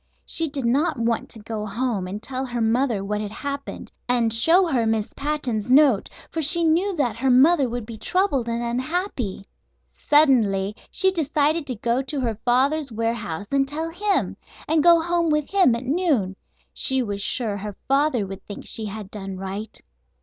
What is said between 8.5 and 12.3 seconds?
unhappy. Suddenly she decided to go to